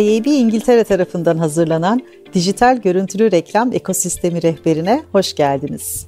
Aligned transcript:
IAB 0.00 0.26
İngiltere 0.26 0.84
tarafından 0.84 1.38
hazırlanan 1.38 2.02
Dijital 2.32 2.76
Görüntülü 2.76 3.32
Reklam 3.32 3.72
Ekosistemi 3.72 4.42
Rehberine 4.42 5.02
hoş 5.12 5.34
geldiniz. 5.34 6.06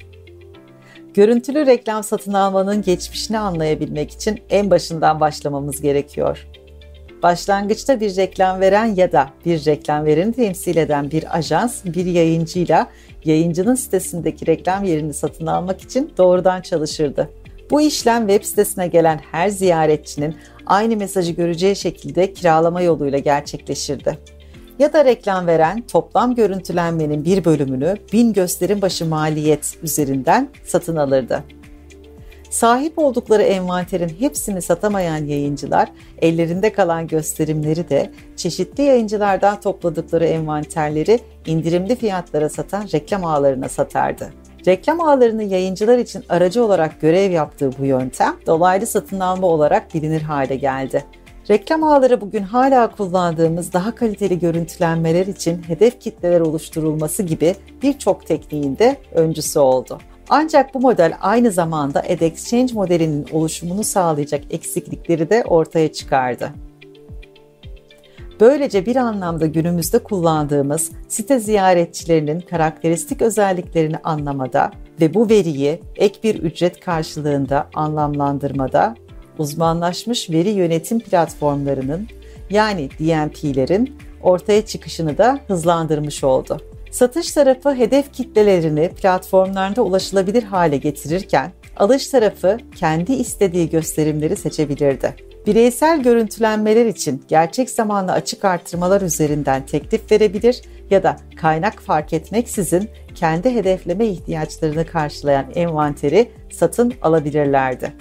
Görüntülü 1.14 1.66
reklam 1.66 2.04
satın 2.04 2.32
almanın 2.32 2.82
geçmişini 2.82 3.38
anlayabilmek 3.38 4.10
için 4.10 4.40
en 4.50 4.70
başından 4.70 5.20
başlamamız 5.20 5.80
gerekiyor. 5.80 6.46
Başlangıçta 7.22 8.00
bir 8.00 8.16
reklam 8.16 8.60
veren 8.60 8.86
ya 8.86 9.12
da 9.12 9.30
bir 9.44 9.66
reklam 9.66 10.04
vereni 10.04 10.32
temsil 10.32 10.76
eden 10.76 11.10
bir 11.10 11.36
ajans 11.36 11.84
bir 11.84 12.06
yayıncıyla 12.06 12.90
yayıncının 13.24 13.74
sitesindeki 13.74 14.46
reklam 14.46 14.84
yerini 14.84 15.14
satın 15.14 15.46
almak 15.46 15.80
için 15.80 16.12
doğrudan 16.18 16.60
çalışırdı. 16.60 17.30
Bu 17.74 17.80
işlem 17.80 18.28
web 18.28 18.44
sitesine 18.44 18.86
gelen 18.86 19.20
her 19.32 19.48
ziyaretçinin 19.48 20.36
aynı 20.66 20.96
mesajı 20.96 21.32
göreceği 21.32 21.76
şekilde 21.76 22.32
kiralama 22.32 22.80
yoluyla 22.80 23.18
gerçekleşirdi. 23.18 24.18
Ya 24.78 24.92
da 24.92 25.04
reklam 25.04 25.46
veren 25.46 25.82
toplam 25.82 26.34
görüntülenmenin 26.34 27.24
bir 27.24 27.44
bölümünü 27.44 27.96
bin 28.12 28.32
gösterim 28.32 28.82
başı 28.82 29.06
maliyet 29.06 29.78
üzerinden 29.82 30.48
satın 30.64 30.96
alırdı. 30.96 31.44
Sahip 32.50 32.98
oldukları 32.98 33.42
envanterin 33.42 34.12
hepsini 34.18 34.62
satamayan 34.62 35.24
yayıncılar 35.24 35.88
ellerinde 36.22 36.72
kalan 36.72 37.06
gösterimleri 37.06 37.88
de 37.88 38.10
çeşitli 38.36 38.82
yayıncılardan 38.82 39.60
topladıkları 39.60 40.26
envanterleri 40.26 41.20
indirimli 41.46 41.96
fiyatlara 41.96 42.48
satan 42.48 42.88
reklam 42.92 43.24
ağlarına 43.24 43.68
satardı. 43.68 44.43
Reklam 44.66 45.00
ağlarının 45.00 45.42
yayıncılar 45.42 45.98
için 45.98 46.24
aracı 46.28 46.64
olarak 46.64 47.00
görev 47.00 47.30
yaptığı 47.30 47.70
bu 47.78 47.84
yöntem 47.84 48.36
dolaylı 48.46 48.86
satın 48.86 49.20
alma 49.20 49.46
olarak 49.46 49.94
bilinir 49.94 50.22
hale 50.22 50.56
geldi. 50.56 51.04
Reklam 51.50 51.84
ağları 51.84 52.20
bugün 52.20 52.42
hala 52.42 52.90
kullandığımız 52.90 53.72
daha 53.72 53.94
kaliteli 53.94 54.38
görüntülenmeler 54.38 55.26
için 55.26 55.62
hedef 55.62 56.00
kitleler 56.00 56.40
oluşturulması 56.40 57.22
gibi 57.22 57.54
birçok 57.82 58.26
tekniğin 58.26 58.78
de 58.78 58.96
öncüsü 59.14 59.58
oldu. 59.58 59.98
Ancak 60.28 60.74
bu 60.74 60.80
model 60.80 61.16
aynı 61.20 61.50
zamanda 61.50 62.00
AdExchange 62.00 62.74
modelinin 62.74 63.26
oluşumunu 63.32 63.84
sağlayacak 63.84 64.44
eksiklikleri 64.50 65.30
de 65.30 65.44
ortaya 65.46 65.92
çıkardı. 65.92 66.50
Böylece 68.40 68.86
bir 68.86 68.96
anlamda 68.96 69.46
günümüzde 69.46 69.98
kullandığımız 69.98 70.90
site 71.08 71.38
ziyaretçilerinin 71.38 72.40
karakteristik 72.40 73.22
özelliklerini 73.22 73.96
anlamada 74.04 74.70
ve 75.00 75.14
bu 75.14 75.28
veriyi 75.28 75.80
ek 75.96 76.18
bir 76.22 76.34
ücret 76.34 76.80
karşılığında 76.80 77.68
anlamlandırmada 77.74 78.94
uzmanlaşmış 79.38 80.30
veri 80.30 80.48
yönetim 80.48 81.00
platformlarının 81.00 82.08
yani 82.50 82.90
DMP'lerin 82.90 83.96
ortaya 84.22 84.66
çıkışını 84.66 85.18
da 85.18 85.38
hızlandırmış 85.48 86.24
oldu. 86.24 86.60
Satış 86.90 87.32
tarafı 87.32 87.74
hedef 87.74 88.12
kitlelerini 88.12 88.88
platformlarda 88.88 89.82
ulaşılabilir 89.82 90.42
hale 90.42 90.76
getirirken 90.76 91.52
alış 91.76 92.08
tarafı 92.08 92.58
kendi 92.76 93.12
istediği 93.12 93.70
gösterimleri 93.70 94.36
seçebilirdi. 94.36 95.33
Bireysel 95.46 96.02
görüntülenmeler 96.02 96.86
için 96.86 97.24
gerçek 97.28 97.70
zamanlı 97.70 98.12
açık 98.12 98.44
artırmalar 98.44 99.00
üzerinden 99.00 99.66
teklif 99.66 100.12
verebilir 100.12 100.62
ya 100.90 101.02
da 101.02 101.16
kaynak 101.36 101.82
fark 101.82 102.12
etmeksizin 102.12 102.90
kendi 103.14 103.54
hedefleme 103.54 104.06
ihtiyaçlarını 104.06 104.86
karşılayan 104.86 105.46
envanteri 105.54 106.30
satın 106.52 106.92
alabilirlerdi. 107.02 107.92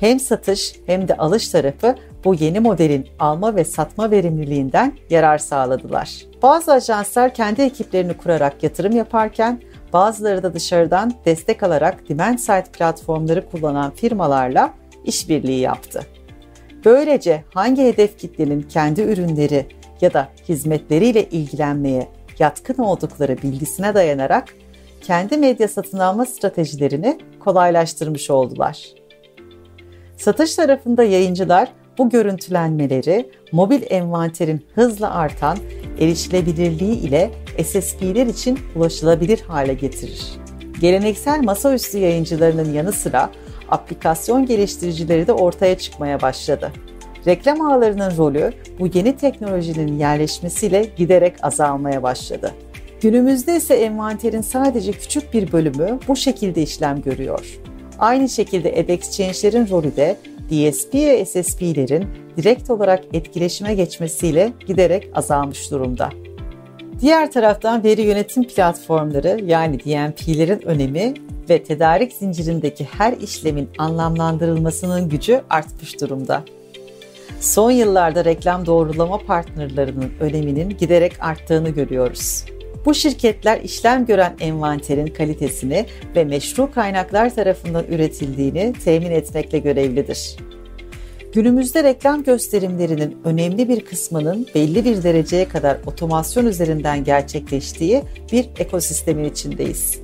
Hem 0.00 0.20
satış 0.20 0.74
hem 0.86 1.08
de 1.08 1.16
alış 1.16 1.48
tarafı 1.48 1.94
bu 2.24 2.34
yeni 2.34 2.60
modelin 2.60 3.08
alma 3.18 3.56
ve 3.56 3.64
satma 3.64 4.10
verimliliğinden 4.10 4.92
yarar 5.10 5.38
sağladılar. 5.38 6.22
Bazı 6.42 6.72
ajanslar 6.72 7.34
kendi 7.34 7.62
ekiplerini 7.62 8.16
kurarak 8.16 8.62
yatırım 8.62 8.96
yaparken 8.96 9.60
bazıları 9.92 10.42
da 10.42 10.54
dışarıdan 10.54 11.12
destek 11.24 11.62
alarak 11.62 12.08
demand 12.08 12.38
side 12.38 12.64
platformları 12.72 13.50
kullanan 13.50 13.90
firmalarla 13.90 14.74
işbirliği 15.04 15.60
yaptı. 15.60 16.06
Böylece 16.84 17.44
hangi 17.54 17.82
hedef 17.82 18.18
kitlenin 18.18 18.62
kendi 18.62 19.00
ürünleri 19.02 19.66
ya 20.00 20.12
da 20.12 20.28
hizmetleriyle 20.48 21.28
ilgilenmeye 21.28 22.08
yatkın 22.38 22.82
oldukları 22.82 23.42
bilgisine 23.42 23.94
dayanarak 23.94 24.54
kendi 25.00 25.36
medya 25.36 25.68
satın 25.68 25.98
alma 25.98 26.26
stratejilerini 26.26 27.18
kolaylaştırmış 27.40 28.30
oldular. 28.30 28.84
Satış 30.16 30.56
tarafında 30.56 31.04
yayıncılar 31.04 31.68
bu 31.98 32.10
görüntülenmeleri 32.10 33.30
mobil 33.52 33.82
envanterin 33.90 34.66
hızla 34.74 35.14
artan 35.14 35.58
erişilebilirliği 36.00 36.98
ile 36.98 37.30
SSP'ler 37.64 38.26
için 38.26 38.58
ulaşılabilir 38.76 39.40
hale 39.40 39.74
getirir. 39.74 40.22
Geleneksel 40.80 41.42
masaüstü 41.42 41.98
yayıncılarının 41.98 42.72
yanı 42.72 42.92
sıra 42.92 43.30
aplikasyon 43.72 44.46
geliştiricileri 44.46 45.26
de 45.26 45.32
ortaya 45.32 45.78
çıkmaya 45.78 46.22
başladı. 46.22 46.72
Reklam 47.26 47.60
ağlarının 47.60 48.16
rolü 48.16 48.52
bu 48.80 48.86
yeni 48.94 49.16
teknolojinin 49.16 49.98
yerleşmesiyle 49.98 50.86
giderek 50.96 51.34
azalmaya 51.42 52.02
başladı. 52.02 52.52
Günümüzde 53.00 53.56
ise 53.56 53.74
envanterin 53.74 54.40
sadece 54.40 54.92
küçük 54.92 55.34
bir 55.34 55.52
bölümü 55.52 55.98
bu 56.08 56.16
şekilde 56.16 56.62
işlem 56.62 57.02
görüyor. 57.02 57.58
Aynı 57.98 58.28
şekilde 58.28 58.72
AdExchange'lerin 58.72 59.68
rolü 59.70 59.96
de 59.96 60.16
DSP 60.50 60.94
ve 60.94 61.24
SSP'lerin 61.24 62.06
direkt 62.36 62.70
olarak 62.70 63.04
etkileşime 63.12 63.74
geçmesiyle 63.74 64.52
giderek 64.66 65.08
azalmış 65.14 65.70
durumda. 65.70 66.10
Diğer 67.02 67.32
taraftan 67.32 67.84
veri 67.84 68.02
yönetim 68.02 68.44
platformları 68.44 69.40
yani 69.44 69.80
DMP'lerin 69.80 70.62
önemi 70.66 71.14
ve 71.50 71.62
tedarik 71.62 72.12
zincirindeki 72.12 72.84
her 72.84 73.12
işlemin 73.12 73.68
anlamlandırılmasının 73.78 75.08
gücü 75.08 75.40
artmış 75.50 76.00
durumda. 76.00 76.42
Son 77.40 77.70
yıllarda 77.70 78.24
reklam 78.24 78.66
doğrulama 78.66 79.18
partnerlarının 79.18 80.12
öneminin 80.20 80.68
giderek 80.68 81.12
arttığını 81.20 81.68
görüyoruz. 81.68 82.44
Bu 82.84 82.94
şirketler 82.94 83.60
işlem 83.60 84.06
gören 84.06 84.36
envanterin 84.40 85.06
kalitesini 85.06 85.86
ve 86.16 86.24
meşru 86.24 86.72
kaynaklar 86.72 87.34
tarafından 87.34 87.84
üretildiğini 87.88 88.72
temin 88.84 89.10
etmekle 89.10 89.58
görevlidir. 89.58 90.36
Günümüzde 91.32 91.84
reklam 91.84 92.22
gösterimlerinin 92.22 93.16
önemli 93.24 93.68
bir 93.68 93.84
kısmının 93.84 94.46
belli 94.54 94.84
bir 94.84 95.02
dereceye 95.02 95.48
kadar 95.48 95.78
otomasyon 95.86 96.46
üzerinden 96.46 97.04
gerçekleştiği 97.04 98.02
bir 98.32 98.48
ekosistemin 98.58 99.24
içindeyiz. 99.24 99.98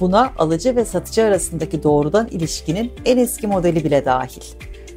Buna 0.00 0.32
alıcı 0.38 0.76
ve 0.76 0.84
satıcı 0.84 1.24
arasındaki 1.24 1.82
doğrudan 1.82 2.28
ilişkinin 2.28 2.92
en 3.04 3.18
eski 3.18 3.46
modeli 3.46 3.84
bile 3.84 4.04
dahil. 4.04 4.42